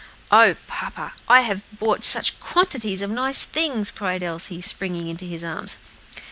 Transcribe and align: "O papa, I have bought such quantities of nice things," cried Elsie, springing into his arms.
"O 0.31 0.55
papa, 0.65 1.13
I 1.29 1.41
have 1.41 1.61
bought 1.77 2.03
such 2.03 2.39
quantities 2.39 3.03
of 3.03 3.11
nice 3.11 3.43
things," 3.43 3.91
cried 3.91 4.23
Elsie, 4.23 4.59
springing 4.59 5.07
into 5.09 5.25
his 5.25 5.43
arms. 5.43 5.77